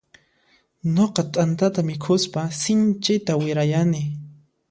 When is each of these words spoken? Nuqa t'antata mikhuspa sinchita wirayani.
Nuqa 0.93 1.23
t'antata 1.33 1.79
mikhuspa 1.89 2.41
sinchita 2.61 3.33
wirayani. 3.41 4.01